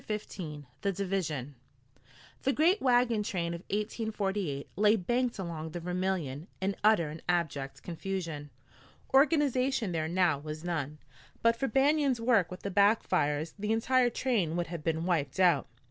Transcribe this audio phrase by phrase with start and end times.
[0.01, 1.53] CHAPTER XV THE DIVISION
[2.41, 7.83] The great wagon train of 1848 lay banked along the Vermilion in utter and abject
[7.83, 8.49] confusion.
[9.13, 10.97] Organization there now was none.
[11.43, 15.39] But for Banion's work with the back fires the entire train would have been wiped
[15.39, 15.67] out.